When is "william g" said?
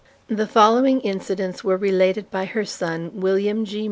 3.21-3.79